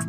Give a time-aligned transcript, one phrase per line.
[0.00, 0.06] 我。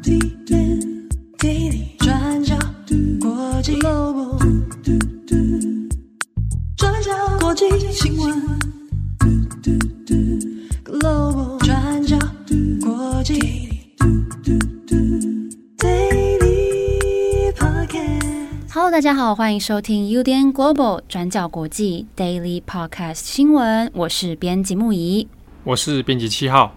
[18.73, 25.27] Hello 大家好，欢迎收听 UDN Global 转角国际 Daily Podcast 新闻，我是编辑木仪，
[25.65, 26.73] 我是编辑七号。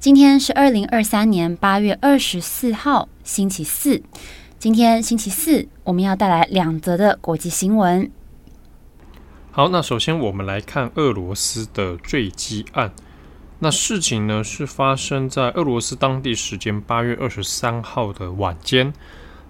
[0.00, 4.02] 今天是二零二三年八月二十四号，星期四。
[4.58, 8.10] 今天星期四，我们要带来两则的国际新闻。
[9.50, 12.92] 好，那首先我们来看俄罗斯的坠机案。
[13.58, 18.94] 那事情呢是发生在俄罗斯当地时间八月二十三号的晚间。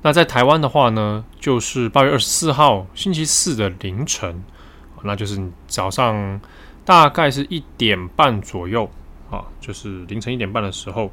[0.02, 4.42] 那在台湾的话呢，就是八月二十四号星期四的凌晨，
[5.04, 6.40] 那就是早上
[6.84, 8.90] 大概是一点半左右。
[9.30, 11.10] 啊，就是凌晨一点半的时候。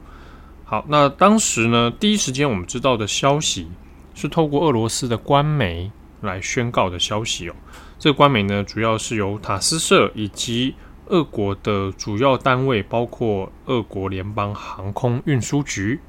[0.66, 3.70] 好，那当时呢，第一时间我们知道的消息
[4.13, 7.55] 是透过俄罗斯的官媒来宣告的消息哦。
[7.98, 16.02] 这个官媒呢，主要是由塔斯社以及俄国的主要单位，包括俄国联邦航空运输局。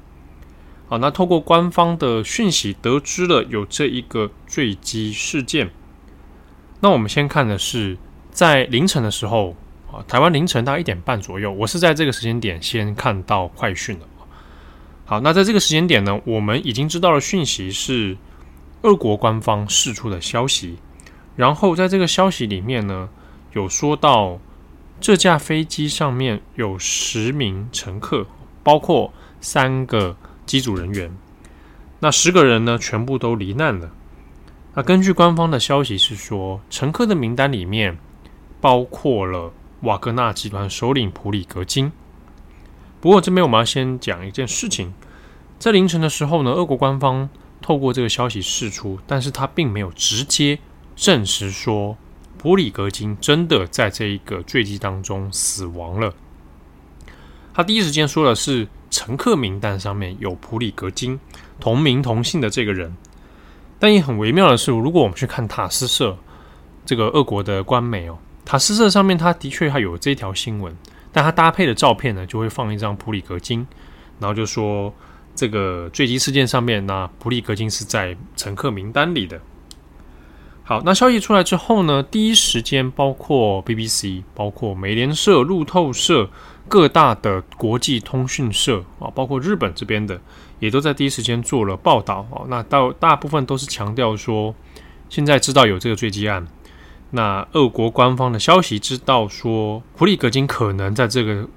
[0.89, 5.69] 好，那透过官方的讯息得知了有这一个坠机事件。
[6.81, 7.97] 那我们先看的是
[8.29, 9.55] 在凌晨的时候。
[9.91, 14.05] 啊，台湾凌晨大概一点半左右，我是在这个时间点先看到快讯的。
[15.03, 18.15] 好，那在这个时间点呢，我们已经知道了讯息是
[18.83, 20.77] 俄国官方释出的消息，
[21.35, 23.09] 然后在这个消息里面呢，
[23.53, 24.39] 有说到
[25.01, 28.23] 这架飞机上面有十名乘客，
[28.61, 31.11] 包括三个机组人员，
[31.99, 33.89] 那十个人呢全部都罹难了。
[34.75, 37.97] 那根据官方的消息是说，乘客的名单里面
[38.61, 39.51] 包括了。
[39.81, 41.91] 瓦格纳集团首领普里格金。
[42.99, 44.93] 不过这边我们要先讲一件事情，
[45.57, 47.29] 在凌晨的时候呢，俄国官方
[47.61, 50.59] 透过这个消息释出，但是他并没有直接
[50.97, 51.97] 证实说
[52.37, 56.13] 普里格金真的在这一个坠机当中死亡了。
[57.53, 61.17] 他第一时间说的是乘客名单上面有普里格金
[61.59, 62.97] 同名同姓的这个人，
[63.79, 66.17] 但也很微妙的是，如果我们去看塔斯社
[66.85, 68.17] 这个俄国的官媒哦。
[68.49, 70.75] 塔斯社上面，它的确还有这条新闻，
[71.11, 73.67] 但它搭配的照片呢，就会放一张普里格金，
[74.17, 74.91] 然后就说
[75.35, 79.39] 这个坠机事件上面，那普里格金是在乘客名单里的。
[80.63, 86.27] 好，那消息出来之后呢，第一时间包括 BBC、包括美联社、路透社
[86.67, 90.19] 各大的国际通讯社啊，包括日本这边的，
[90.57, 92.41] 也都在第一时间做了报道啊。
[92.47, 94.55] 那到大部分都是强调说，
[95.07, 96.47] 现在知道有这个坠机案。
[97.11, 101.47] 那俄国官方的消息知道说，普里格金可能在这个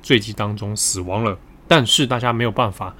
[0.00, 1.36] 坠机当中死亡了，
[1.66, 2.94] 但是大家没有办法，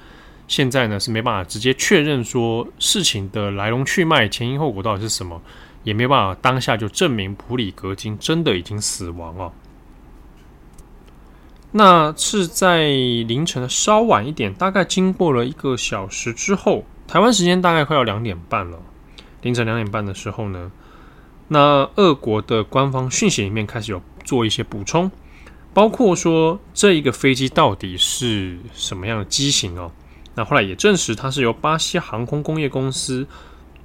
[0.48, 5.40] 现在呢是没办法直接确认说事情的来龙去脉、前因后果到底是什么，
[5.84, 9.52] 也没办法当下就证明普里格金真的已经死亡了。
[11.70, 18.80] 那是在凌晨的稍晚一点，大概经过了一个小时之后，台湾时间大概快要两点半了，
[19.42, 20.72] 凌晨两点半的时候呢。
[21.52, 25.10] 那俄国的官方讯息里面开始有做一些补充，
[25.74, 29.92] 包括说这一个飞机到底是什么样的机型哦。
[30.34, 33.26] 那后来也证实它是由巴西航空工业公司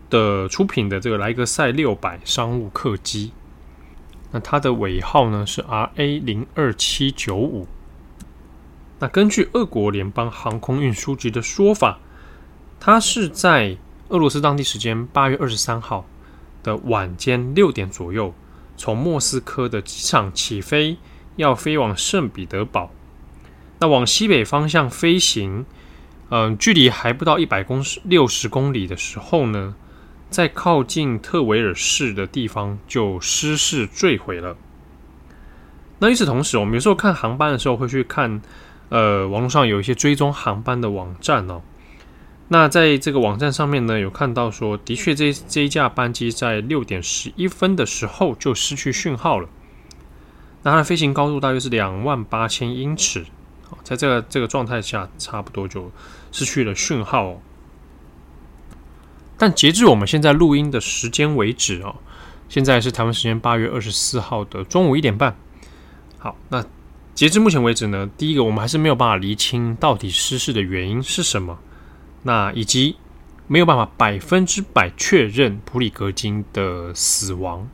[0.09, 3.33] 的出品的这个莱格赛六百商务客机。
[4.31, 7.67] 那它的尾号呢是 RA 零二七九五。
[8.99, 11.99] 那根据俄国联邦航空运输局的说法，
[12.79, 13.75] 它是在
[14.07, 16.05] 俄罗斯当地时间八月二十三号。
[16.63, 18.33] 的晚间六点左右，
[18.75, 20.97] 从莫斯科的机场起飞，
[21.35, 22.91] 要飞往圣彼得堡。
[23.79, 25.65] 那往西北方向飞行，
[26.29, 29.75] 嗯、距离还不到一百公六十公里的时候呢，
[30.29, 34.57] 在靠近特维尔市的地方就失事坠毁了。
[35.99, 38.41] 那与此同时，我们有时候看航班的时候会去看，
[38.89, 41.61] 呃，网络上有一些追踪航班的网站哦。
[42.49, 49.49] 那在这个网站上面呢，有看到说，的确这这一架班机在六点十一分的时候就失去讯号了。
[50.63, 53.25] 那它的飞行高度大约是两万八千英尺，
[53.83, 55.91] 在这个这个状态下，差不多就
[56.31, 57.41] 失去了讯号哦。
[59.37, 61.97] 但截至我们现在录音的时间为止哦，
[62.47, 65.37] 现在是台湾时间八月二十四号的中午一点半。
[66.17, 66.65] 好，那
[67.13, 71.59] 截至目前为止呢，第一个我们还是没有办法厘清到底失事的原因是什么。
[72.27, 72.97] 那以及
[73.47, 77.69] 没有办法百分之百确认普里格金的死亡。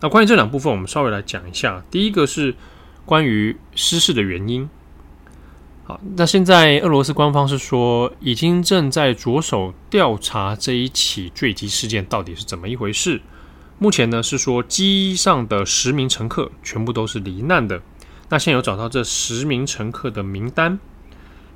[0.00, 1.82] 那关于这两部分，我们稍微来讲一下。
[1.90, 2.54] 第一个是
[3.04, 4.70] 关于失事的原因。
[5.82, 13.20] 好，那现在俄罗斯官方是说，已经正在着手调查这一起坠机事件到底是怎么一回事。
[13.80, 17.82] 目前呢是说，机上的十名乘客全部都是罹难的。
[18.28, 20.78] 那现有找到这十名乘客的名单，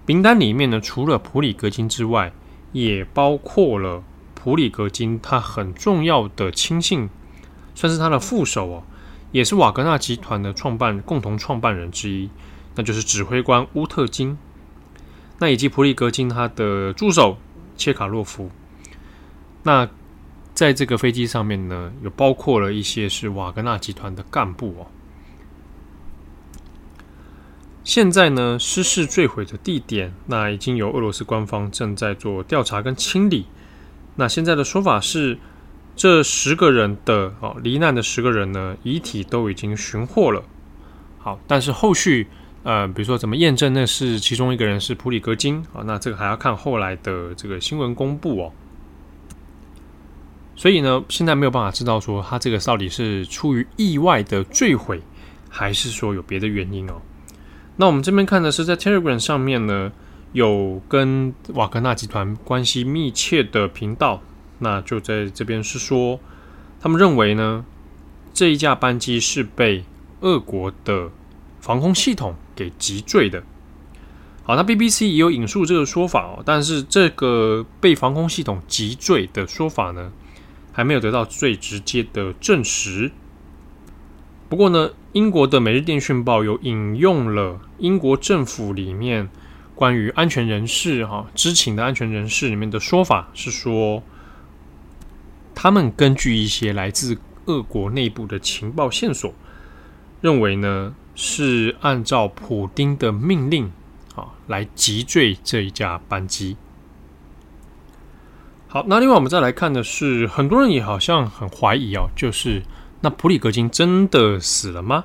[0.07, 2.33] 名单里面呢，除了普里格金之外，
[2.73, 4.03] 也包括了
[4.35, 7.09] 普里格金他很重要的亲信，
[7.75, 8.83] 算是他的副手哦，
[9.33, 12.29] 也是瓦格纳集团的创办共同创办人之一，
[12.75, 14.37] 那就是指挥官乌特金。
[15.39, 17.39] 那以及普里格金他的助手
[17.77, 18.51] 切卡洛夫。
[19.63, 19.89] 那
[20.53, 24.87] 在这个飞机上面呢，有包括了一些是瓦格纳集团的干部哦。
[27.85, 33.45] 现在呢，失事坠毁的地点，那已经由俄罗斯官方正在做调查跟清理。
[34.17, 35.39] 那现在的说法是，
[35.95, 40.43] 这十个人的哦罹难的十个人呢，遗体都已经寻获了。
[41.19, 42.27] 好，但是后续
[42.63, 45.85] 呃，比如说怎么验证那是其中一个人是普里格金啊？
[45.85, 48.53] 那这个还要看后来的这个新闻公布哦。
[50.57, 55.03] 所以呢，现在没有办法知道说他这个到底是出于意外的坠毁，
[55.51, 56.95] 还是说有别的原因哦。
[57.77, 59.91] 那我们这边看的是在 Telegram 上面呢，
[60.33, 64.23] 有跟瓦格纳集团关系密切的频道，
[64.61, 66.21] 那就在这边是说，
[66.81, 67.65] 他们认为呢，
[68.33, 69.85] 这一架班机是被
[70.21, 71.11] 俄国的
[71.61, 73.43] 防空系统给击坠的。
[74.45, 80.13] 好，那 BBC 也有引述这个说法哦，但是这个被防空系统击坠的说法呢，
[80.71, 83.11] 还没有得到最直接的证实。
[84.47, 89.29] 不过呢，英国的《每日电讯报》有引用了英国政府里面
[89.75, 94.03] 关于安全人士哈知情的安全人士里面的说法，是说
[95.55, 99.33] 他们根据一些来自俄国内部的情报线索，
[100.21, 103.73] 认为呢是按照普丁的命令
[104.15, 106.57] 啊来击坠这一架班机。
[108.69, 112.63] 好，那另外我们再来看的是，很多人也好像很怀疑哦，就是。
[113.05, 115.05] 那普里格金真的死了吗？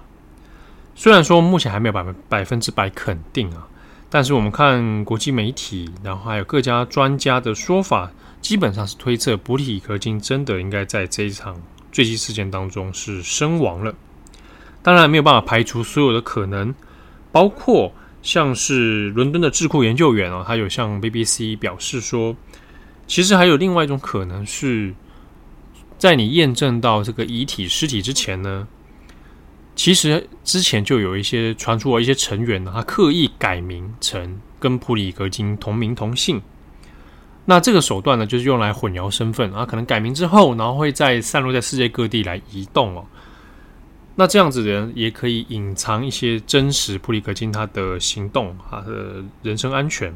[0.96, 3.68] 虽然说目前还没有百分百分之百肯定啊，
[4.10, 8.10] 但是我们看国际媒体，然后还有各家专家的说法，
[8.40, 11.62] 基本上是推测普里格金真的应该在这一场
[11.92, 13.94] 坠机事件当中是身亡了。
[14.82, 16.74] 当然没有办法排除所有的可能，
[17.34, 17.92] 包括
[18.22, 22.34] 像是伦敦的智库研究员哦，他有向 BBC 表示说，
[23.08, 24.96] 其实还有另外一种可能是。
[26.00, 28.68] 在你验证到这个遗体尸体之前呢，
[29.76, 36.42] 其实之前就有一些传出了一些成员呢，他刻意改名成跟普里格金同名同姓。
[37.46, 43.06] 那这个手段呢，就是用来混淆身份啊，可能改名之后，然后会再散落在世界各地来移动哦。
[44.16, 50.16] 那这样子的人也可以隐藏一些真实普里格金他的行动，他的人身安全。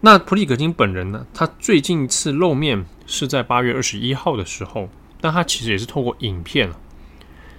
[0.00, 1.26] 那普里格金本人呢？
[1.34, 4.88] 他最近一次露面是在八月二十一号的时候，
[5.20, 6.70] 但他其实也是透过影片，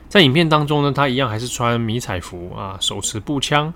[0.07, 3.73] 在影片当中呢，他一样还是穿迷彩服啊，手持步枪。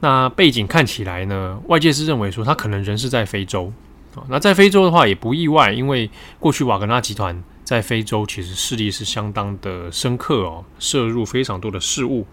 [0.00, 3.70] 那背景看起来呢，外界是认为说他可能人是在非洲
[4.14, 4.24] 啊。
[4.30, 12.26] 那在非洲的话也不意外，因为过去瓦格纳集团在非洲其实势力是相当的深刻哦，涉入非常多的事务。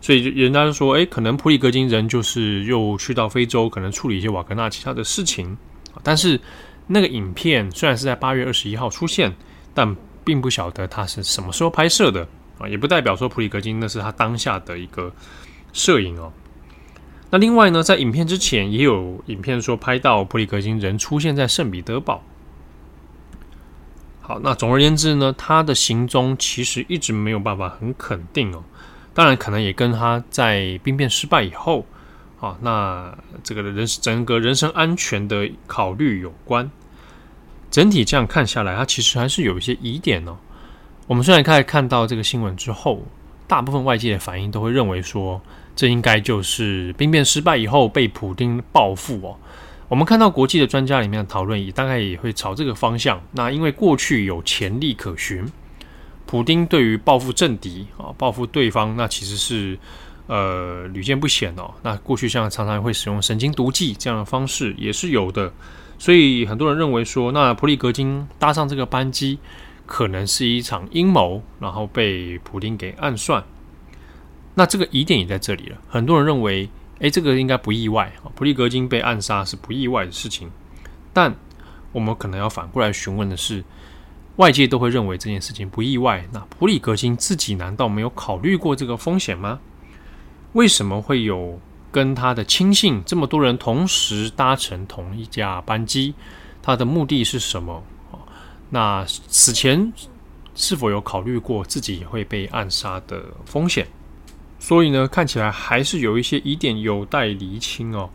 [0.00, 5.56] 所以人家就说，哎，可能普里格金人就是又去到非洲，可能处理一些瓦格纳其他的事情。
[6.02, 6.40] 但是
[6.86, 9.34] 那个影片虽然是在八月二十一号出现，
[9.74, 12.26] 但并不晓得他是什么时候拍摄的
[12.58, 15.12] 啊，也不代表说普里格金那是他当下的一个
[15.72, 16.32] 摄影哦。
[17.30, 22.22] 那另外呢，在影片之前也有影片说拍到普里格金人出现在圣彼得堡。
[24.20, 28.62] 好，那总而言之呢，他的行踪其实一直没有办法很肯定哦。
[29.18, 31.84] 当然，可能也跟他在兵变失败以后，
[32.38, 36.70] 啊，那这个人整个人身安全的考虑有关。
[37.68, 40.36] 整体这样看下来，他其实还是有一些疑点哦。
[41.08, 43.02] 我们虽然开始看到这个新闻之后，
[43.48, 45.42] 大部分外界的反应都会认为说，
[45.74, 49.36] 这应该就是兵变失败以后被普丁报复哦。
[49.88, 53.20] 我们看到国际的专家里面的讨论，也大概也会朝这个方向。
[53.32, 55.44] 那因为过去有前例可循。
[56.30, 59.78] 普丁对于报复政敌啊，报复对方，那其实是
[60.26, 61.72] 呃屡见不鲜哦。
[61.82, 65.50] 那过去像常常会使用神经毒剂这样的方式也是有的，
[65.98, 69.38] 所以很多人认为说，那普里格金搭上这个班机，
[69.86, 73.42] 可能是一场阴谋，然后被普丁给暗算。
[74.54, 75.78] 那这个疑点也在这里了。
[75.88, 76.68] 很多人认为，
[76.98, 80.50] 诶，这个应该不意外啊，普里格金被暗杀是不意外的事情。
[81.14, 81.34] 但
[81.90, 83.64] 我们可能要反过来询问的是。
[84.38, 89.58] 外界都会认为这件事情不意外，那普里格金自己难道没有考虑过这个风险吗？
[90.52, 96.14] 为什么会有跟他的亲信这么多人同时搭乘同一架班机，
[96.62, 97.82] 他的目的是什么？
[98.70, 99.92] 那此前
[100.54, 103.88] 是否有考虑过自己会被暗杀的风险？
[104.60, 108.08] 所以呢，看起来还是有一些疑点有待厘清哦。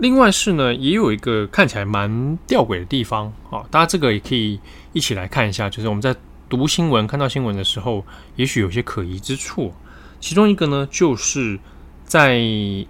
[0.00, 4.58] 另外是呢，也有一个看起来蛮吊诡的地方啊，大家这个也可以
[4.94, 6.16] 一起来看一下，就是我们在
[6.48, 8.02] 读新闻、看到新闻的时候，
[8.36, 9.74] 也许有些可疑之处。
[10.18, 11.58] 其中一个呢，就是
[12.02, 12.40] 在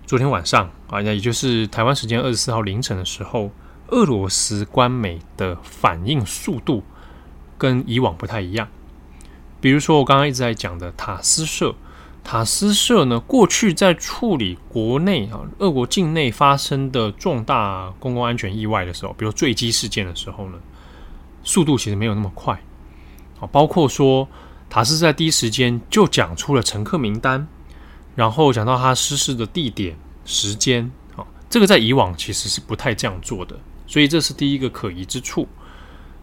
[0.07, 3.51] 昨天晚上啊，那也就是台湾时间二十四号凌晨的时候，
[3.89, 6.85] 俄罗斯官媒的反应速度
[7.59, 8.69] 跟以往不太一样。
[9.61, 11.75] 比如说我刚刚一直在讲的塔斯社。
[12.23, 20.59] 塔斯社呢，过去在处理国内啊，俄国境内发生的重大公共安全意外的时候，比如坠机事件的时候呢，
[21.43, 22.61] 速度其实没有那么快
[23.41, 23.49] 啊。
[23.51, 24.29] 包括说，
[24.69, 27.49] 塔斯在第一时间就讲出了乘客名单，
[28.15, 33.59] 然后讲到他失事的地点、时间啊，这个在以往其实是不太这样做的，
[33.89, 35.49] 所以这是第一个可疑之处。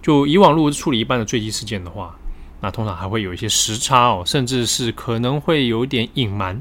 [0.02, 2.16] 就以往如果是处理一般的坠机事件的话。
[2.60, 6.60] 那通常还会有一些时差哦，甚至是可能会有一点隐瞒。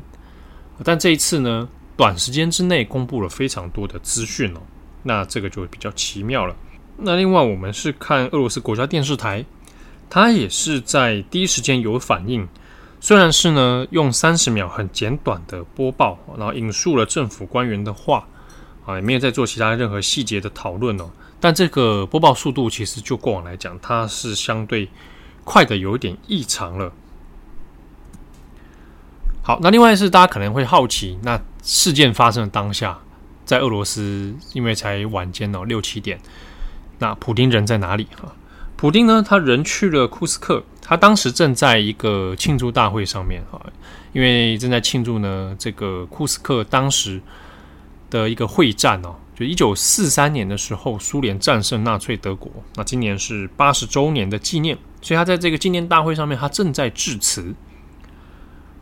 [0.84, 4.60] 但这一次呢，短时间之内公布了非常多的资讯哦，
[5.02, 6.54] 那这个就比较奇妙了。
[6.98, 9.42] 那另外，我们是看俄罗斯国家电视台，
[10.10, 12.46] 它也是在第一时间有反应，
[13.00, 18.28] 虽然是呢用三十秒很简短的播报，然后引述了政府官员的话
[18.84, 21.08] 啊，也没有再做其他任何细节的讨论哦。
[21.40, 24.86] 但这个播报速度其实就过往来讲，它是相对。
[25.46, 26.92] 快的有点异常了。
[29.42, 32.98] 好，那另外是大家可能会好奇，那事件发生的当下，
[33.44, 36.18] 在俄罗斯，因为才晚间哦六七点，
[36.98, 38.34] 那普丁人在哪里哈？
[38.76, 43.62] 普丁呢，他人去了库斯克，他当时正在一个庆祝大会上面啊，
[44.12, 47.22] 因为正在庆祝呢这个库斯克当时
[48.10, 49.14] 的一个会战哦。
[49.36, 52.50] 就一九四三年的时候，苏联战胜纳粹德国。
[52.74, 57.54] 那今年是八十周年的纪念，所以他在这个纪念大会上面，他正在致辞。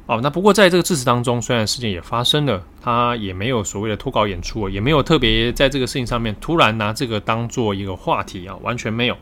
[0.06, 9.18] 哦，那不过在这个致辞当中，虽然事件也发生了，他也没有所谓的脱稿演出，也没有特别在这个事情上面突然拿这个当做一个话题啊，完全没有。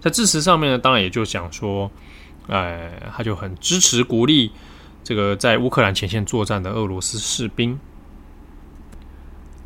[0.00, 1.90] 在致辞上面呢，当然也就讲说，
[2.46, 4.50] 呃，他就很支持鼓励
[5.04, 7.78] 这个在乌克兰前线作战的俄罗斯士兵。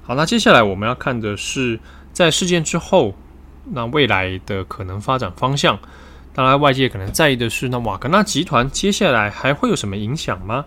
[0.03, 1.79] 好，那接下来我们要看的是
[2.13, 3.15] 在事件之后，
[3.71, 5.79] 那未来的可能发展方向。
[6.35, 10.65] 当然，外界可能在意的是，那瓦格纳集团接下来还会有什么影响吗？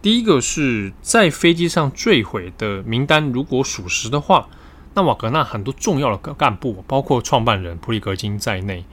[0.00, 4.48] 第一个是在飞机上坠毁的名单，如果属实的话，
[4.94, 8.86] 那瓦格纳很多重要的干部，包括创办人普里格金在内，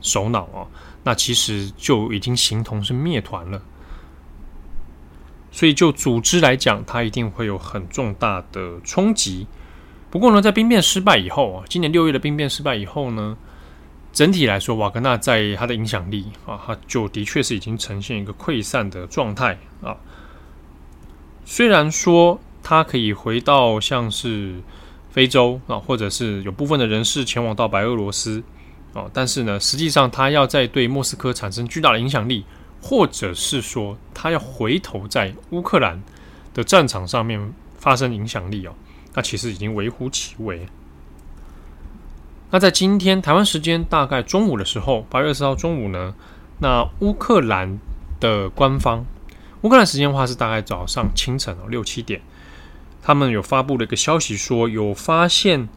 [0.00, 0.66] 首脑啊，
[1.02, 3.60] 那其实就已经形同是灭团了。
[5.52, 9.46] 所以，就组织来讲，它一定会有很重大的冲击。
[10.10, 13.36] 不过呢，在兵变失败以后啊，今年六月的兵变失败以后呢，
[14.14, 19.94] 整体来说，瓦格纳在他的影响力啊，他就的确是已经呈现一个溃散的状态啊。
[21.44, 24.54] 虽然说他可以回到像是
[25.10, 28.42] 非洲啊，或者是有部分的人士前往到白俄罗斯
[28.94, 32.44] 啊，但是呢，实际上他要在对莫斯科产生巨大的影响力。
[32.86, 36.02] 或者是说，他要回头在乌克兰
[36.52, 38.74] 的战场上面发生影响力哦，
[39.14, 40.66] 那其实已经微乎其微。
[42.54, 46.14] 那在今天台湾时间大概中午的时候，八月二十号中午呢，
[46.60, 47.80] 那乌克兰
[48.20, 49.04] 的官方，
[49.62, 52.22] 乌克兰时间的话是大概早上清晨哦六七点，
[53.02, 55.68] 他们有发布了一个消息说，有发现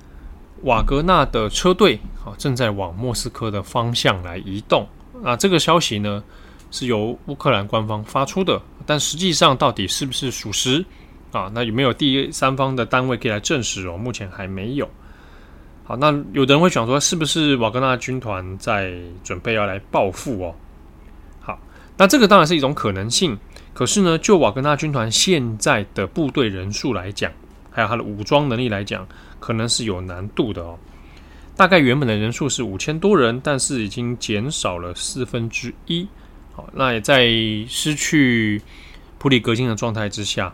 [0.66, 4.88] 瓦格纳的车队啊正在往莫斯科的方向来移动。
[5.24, 6.24] 那这个消息呢，
[6.70, 10.86] 是由乌克兰官方发出的，但实际上到底是不是属实
[11.32, 11.50] 啊？
[11.56, 13.98] 那有没有第三方的单位可以来证实哦？
[13.98, 14.88] 目前还没有。
[15.88, 20.54] 好，那有的人会想说，是不是瓦格纳军团在准备要来报复哦？
[21.40, 21.58] 好，
[21.96, 23.38] 那这个当然是一种可能性。
[23.74, 27.32] 可是呢，就瓦格纳军团现在的部队人数来讲，
[27.72, 29.08] 还有它的武装能力来讲，
[29.40, 30.78] 可能是有难度的哦。
[31.56, 36.06] 大概原本的人数是五千多人，但是已经减少了四分之一。
[36.54, 37.30] 好，那也在
[37.70, 38.62] 失去
[39.18, 40.54] 普里格金的状态之下，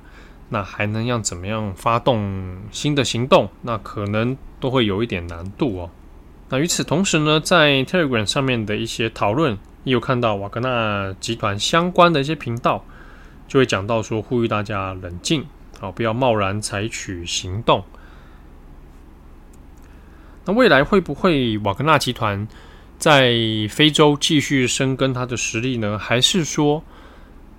[0.54, 3.50] 那还能要怎么样发动新的行动？
[3.64, 5.90] 那可能都会有一点难度哦。
[6.50, 12.86] 那与此同时呢，在 Telegram 上面的一些讨论，也有看到瓦格纳集团相关的一些频道，
[13.48, 15.44] 就会讲到说，呼吁大家冷静，
[15.80, 17.84] 好，不要贸然采取行动。
[20.46, 22.48] 那未来会不会瓦格纳集团
[23.00, 23.34] 在
[23.72, 25.98] 非洲继续深耕他的实力呢？
[25.98, 26.84] 还是说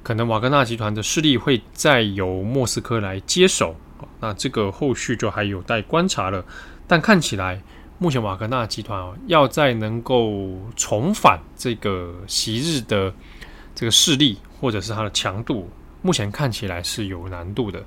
[0.04, 3.74] 可能瓦格纳集团的势力会再由莫斯科来接手。
[4.20, 6.44] 那这个后续就还有待观察了。
[6.86, 7.60] 但看起来，
[7.98, 13.12] 目前瓦格纳集团哦，要再能够重返这个昔日的
[13.74, 15.70] 这个势力，或者是它的强度，
[16.02, 17.82] 目前看起来是有难度的。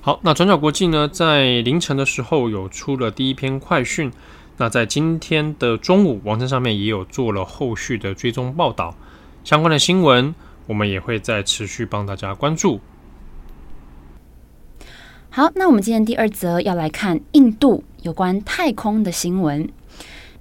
[0.00, 4.12] 好，那转角国际呢，在凌晨的时候有出了第一篇快讯。
[4.56, 8.94] 那在今天的中午，网站上面也有做了后续的追踪报道，
[9.44, 10.34] 相关的新闻
[10.66, 12.80] 我们也会再持续帮大家关注。
[15.28, 19.68] 好，那我们今天第二则要来看印度有关太空的新闻。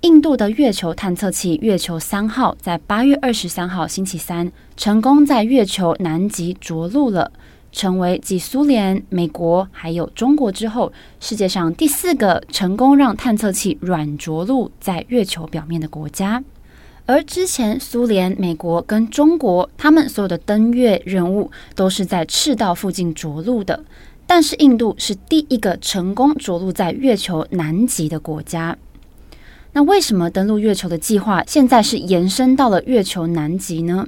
[0.02, 7.32] 印度的月球探测器月球三号在八月二十三号星期三成功在月球南极着陆了。
[7.72, 16.44] 成为继苏联、美国还有中国之后，世界上第四个成功让探测器软着陆在月球表面的国家。
[17.06, 23.84] 而之前苏联、美国跟中国，他们所有的登月任务都是在赤道附近着陆的，
[24.26, 28.78] 但是印度是第一个成功着陆在月球南极的国家。
[29.74, 34.08] 那为什么登陆月球的计划现在是延伸到了月球南极呢？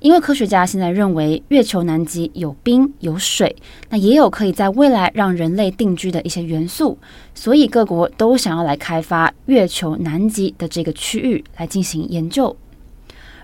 [0.00, 3.54] 因为科学家现在认为月球南极有冰有水，
[3.90, 6.98] 那也有可以在未来让人类定居的一些元素，
[7.34, 12.56] 所以各国都想要来开发月球南极的这个区域来进行研究。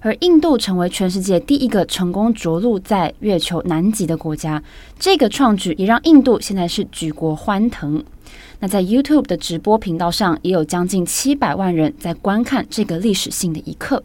[0.00, 4.62] 而印度成为全世界第一个成功着陆在月球南极的国家，
[4.98, 8.02] 这个创举也让印度现在是举国欢腾。
[8.60, 14.02] 那在 YouTube 的直播频道上，也有将近七百万人在观看这个历史性的一刻。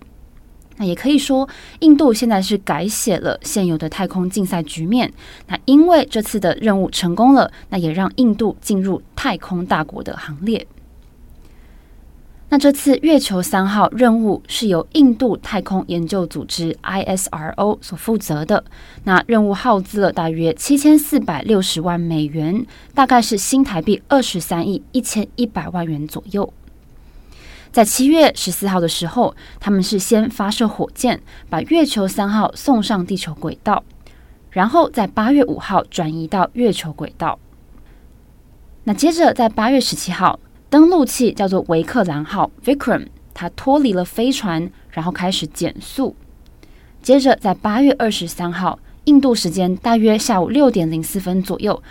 [0.81, 1.47] 那也可以说，
[1.81, 5.13] 印度现在是改写了现有的太空竞赛局面。
[5.45, 10.65] 那因为这次的任务成功了，那也让印度进入太空大国的行列。
[12.49, 18.63] 那这次月球三号任务是由印度太空研究组织 ISRO 所负责的。
[19.03, 26.51] 那任务耗资了大约七千四百六十万美元，大概是新台币二十三亿一千一百万元左右。
[27.71, 33.81] 在七月十四号的时候，他们是先发射火箭，把月球三号送上地球轨道，
[34.49, 37.39] 然后在八月五号转移到月球轨道。
[38.83, 40.37] 那接着在八月十七号，
[40.69, 46.13] 登陆器叫做维克兰号 （Vikram），它脱离了飞船，然后开始减速。
[47.01, 51.81] 接着在八月二十三号，印度时间大约下午六点零四分左右，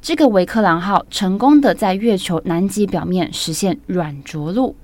[0.00, 4.74] 这个维克兰号成功的在月球南极表面实现软着陆。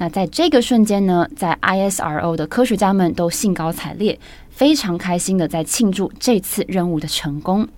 [0.00, 7.68] 那在这个瞬间呢，在 ISRO 的科学家们都兴高采烈，非常开心的在庆祝这次任务的成功。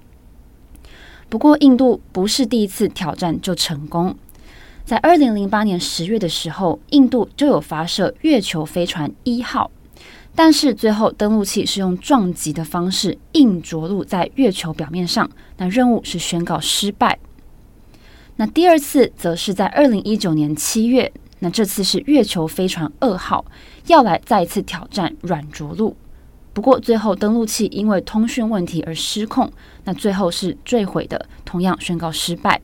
[1.29, 4.15] 不过，印度不是第一次挑战就成功，
[4.85, 9.73] 在二零零八年十月的时候，印度就有发射月球飞船一号，
[10.37, 17.19] 但是最后登陆器是用撞击的方式硬着陆在月球表面上，那任务是宣告失败。
[18.37, 21.13] 那第二次则是在二零一九年七月。
[21.45, 23.45] 那这次是月球飞船二号
[23.89, 25.97] 要来再一次挑战软着陆，
[26.53, 29.51] 不过最后登陆器因为通讯问题而失控，
[29.83, 32.61] 那最后是坠毁的，同样宣告失败。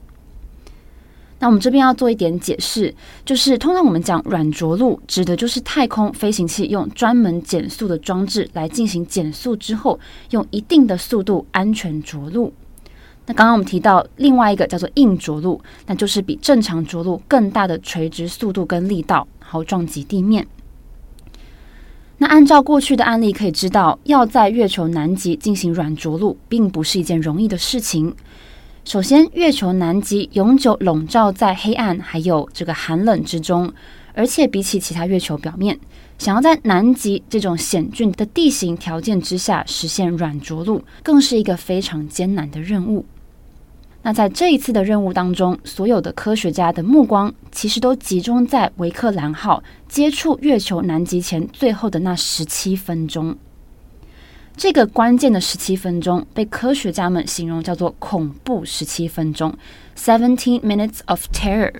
[1.41, 9.99] 那我们这边要做一点解释，就是通常我们讲软着陆，指的就是太空飞行器用专门减速的装置来进行减速之后，
[10.31, 12.55] 用一定的速度安全着陆。
[13.29, 20.47] 那刚刚我们提到另外一个叫做硬着陆，那就是比正常着陆更大的垂直速度跟力道，好撞击地面。
[22.17, 28.14] 那按照过去的案例可以知道，要在月球南极进行软着陆，并不是一件容易的事情。
[28.87, 33.71] 首先，月球南极永久笼罩在黑暗还有这个寒冷之中，
[34.14, 35.79] 而且比起其他月球表面，
[36.17, 43.05] 想要在南极这种险峻的地形条件之下实现软着陆，更是一个非常艰难的任务。
[44.02, 53.37] 那在这一次的任务当中，所有的科学家的目光其实都集中在维克兰号接触月球南极前最后的那十七分钟。
[54.56, 59.54] 这个关键的十七分钟被科学家们形容叫做“恐怖十七分钟
[59.96, 61.74] ”（Seventeen Minutes of Terror）。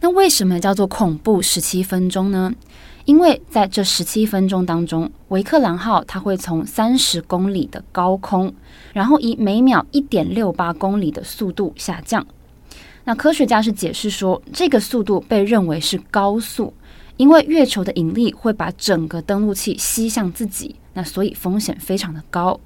[0.00, 2.52] 那为什么叫做恐怖十七分钟呢？
[3.10, 8.54] 因为在这十七分钟当中，维克兰号它会从三十公里的高空，
[8.92, 12.24] 然后以每秒一点六八公里的速度下降。
[13.02, 16.72] 那科学家是解释说，这个速度被认为是高速，
[17.16, 22.60] 因为月球的引力会把整个登陆器吸向自己，那所以风险非常的高。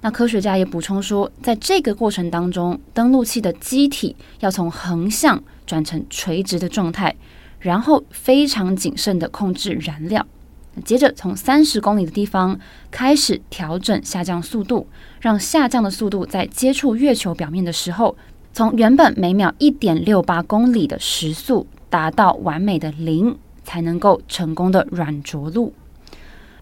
[0.00, 7.16] 那科学家也补充说，在这个过程当中，登陆器的机体要从横向转成垂直的状态。
[7.60, 10.26] 然后非常谨慎地控制燃料，
[10.84, 12.58] 接着从三十公里的地方
[12.90, 14.86] 开始调整下降速度，
[15.20, 18.16] 让下降的速度在接触月球表面的时候，
[18.52, 25.74] 从原本每秒一点六八公里的时速达到完美的零，才能够成功的软着陆。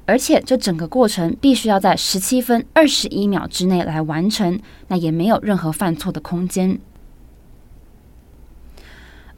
[0.04, 4.58] 而且这整个过程必须要在十七分二十一秒之内来完成，
[4.88, 6.80] 那也没有任何犯错的空间。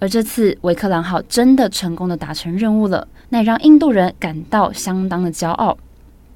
[0.00, 5.76] 而这次维克兰号真的成功的达成任务了，那也让印度人感到相当的骄傲。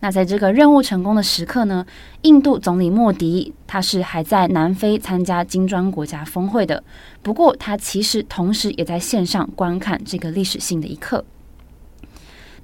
[0.00, 1.87] 那在这个任务成功的时刻呢，
[2.20, 6.85] 印度总理莫迪他是还在南非参加金砖国家峰会的，
[7.22, 11.24] 不过他其实同时也在线上观看这个历史性的一刻。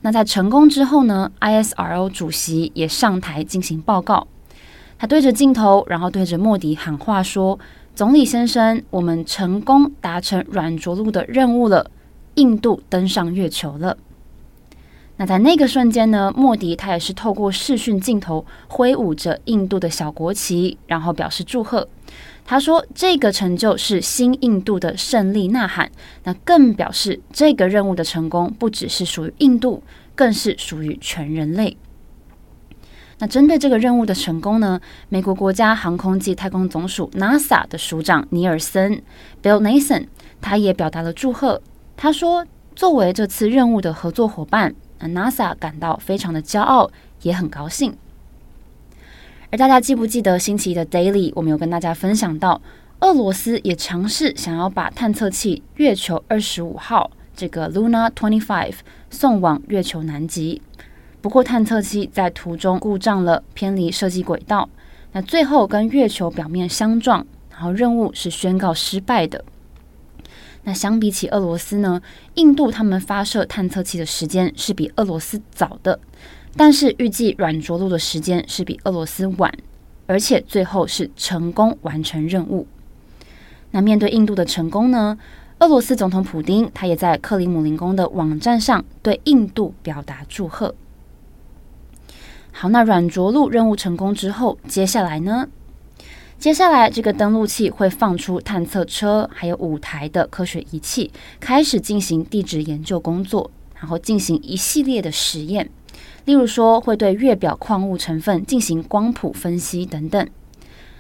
[0.03, 4.29] 那在成功之后呢，ISRO 主席也上台进行报告，
[4.99, 7.59] 他对着镜头，然后对着莫迪喊话说。
[7.95, 11.91] 总理先生，我们成功达成软着陆的任务了，
[12.37, 13.99] 印度登上月球了。
[15.19, 21.87] 那在那个瞬间呢，莫迪他也是透过视讯镜头挥舞着印度的小国旗，然后表示祝贺。
[22.47, 25.93] 他说：“这个成就是新印度的胜利呐喊。”
[26.25, 29.83] 那更表示这个任务的成功不只是属于印度，
[30.15, 31.77] 更是属于全人类。
[33.21, 34.81] 那针对这个任务的成功呢，
[35.11, 39.03] 美国国家航空暨太空总署 NASA 的署长尼尔森
[39.43, 40.07] Bill Nelson
[40.41, 41.61] 他也表达了祝贺。
[41.99, 47.95] 他说：“作为这次任务的合作伙伴，NASA 感到非常的骄傲，也很高兴。”
[49.53, 52.63] 而大家记不记得星期一的 Daily，我们有跟大家分享到，
[53.01, 58.77] 俄罗斯也尝试想要把探测器月球二十五号这个 Luna Twenty Five
[59.11, 60.63] 送往月球南极。
[61.23, 64.69] 不过，探测器在途中故障了，偏离设计轨道，
[65.13, 69.45] 那最后跟月球表面相撞，然后任务是宣告失败的。
[70.65, 72.01] 那相比起俄罗斯呢，
[72.35, 76.01] 印度他们发射探测器的时间是比俄罗斯早的，
[76.57, 79.53] 但是预计软着陆的时间是比俄罗斯晚，
[80.07, 82.67] 而且最后是成功完成任务。
[83.73, 85.19] 那面对印度的成功呢，
[85.59, 90.75] 俄罗斯总统普丁他也在克里姆林宫的网站上对印度表达祝贺。
[92.61, 95.49] 好，那软着陆任务成功之后，接下来呢？
[96.39, 105.71] 接下来这个登陆器会放出探测车，还有五台的科学仪器，开始进行地质研究工作，然后进行一系列的实验，
[106.27, 110.29] 例如说会对月表矿物成分进行光谱分析等等。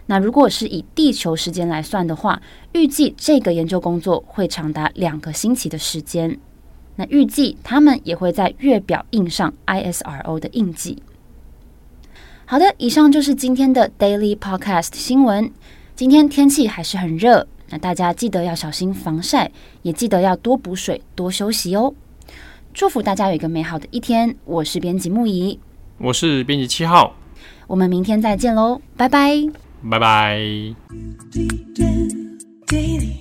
[0.07, 2.41] 那如果是以地球时间来算的话，
[2.73, 6.39] 预计这个研究工作会长达两个星期的时间。
[6.97, 11.03] 那预计他们也会在月表印上 ISRO 的印记。
[12.51, 15.53] 好的，以上就是今天的 Daily Podcast 新闻。
[15.95, 21.95] 今天天气还是很热，那大家记得要小心防晒，也记得要多补水、多休息哦。
[22.75, 24.35] 祝福大家有一个美好的一天。
[24.45, 25.61] 我是编辑木仪，
[25.99, 27.15] 我是编辑七号，
[27.69, 29.49] 我们明天再见喽，拜拜，
[29.89, 30.41] 拜拜。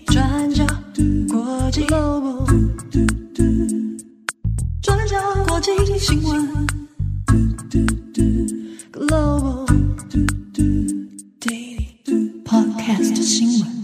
[0.07, 0.65] 转角
[1.31, 1.85] 国际，
[4.81, 6.88] 转角国际新闻。
[13.29, 13.78] cima.